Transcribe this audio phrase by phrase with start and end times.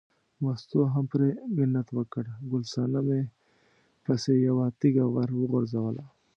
[0.43, 3.21] مستو هم پرې منت وکړ، ګل صنمې
[4.03, 6.05] پسې یوه تیږه ور وغورځوله.